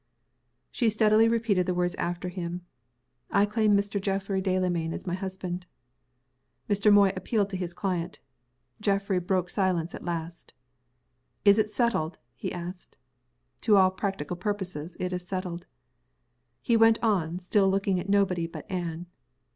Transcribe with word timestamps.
She 0.71 0.89
steadily 0.89 1.27
repented 1.27 1.67
the 1.67 1.75
words 1.75 1.93
after 1.99 2.27
him. 2.29 2.61
"I 3.29 3.45
claim 3.45 3.77
Mr. 3.77 4.01
Geoffrey 4.01 4.41
Delamayn 4.41 4.93
as 4.93 5.05
my 5.05 5.13
husband." 5.13 5.67
Mr. 6.67 6.91
Moy 6.91 7.13
appealed 7.15 7.51
to 7.51 7.55
his 7.55 7.75
client. 7.75 8.19
Geoffrey 8.81 9.19
broke 9.19 9.51
silence 9.51 9.93
at 9.93 10.03
last. 10.03 10.53
"Is 11.45 11.59
it 11.59 11.69
settled?" 11.69 12.17
he 12.35 12.51
asked. 12.51 12.97
"To 13.61 13.75
all 13.77 13.91
practical 13.91 14.35
purposes, 14.37 14.97
it 14.99 15.13
is 15.13 15.27
settled." 15.27 15.67
He 16.63 16.75
went 16.75 16.97
on, 17.03 17.37
still 17.37 17.69
looking 17.69 17.99
at 17.99 18.09
nobody 18.09 18.47
but 18.47 18.65
Anne. 18.71 19.05